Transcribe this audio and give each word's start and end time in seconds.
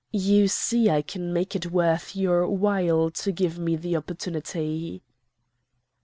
You 0.13 0.47
see 0.47 0.89
I 0.89 1.03
can 1.03 1.31
make 1.31 1.55
it 1.55 1.67
worth 1.67 2.15
your 2.15 2.47
while 2.49 3.11
to 3.11 3.31
give 3.31 3.59
me 3.59 3.75
the 3.75 3.95
opportunity. 3.95 5.03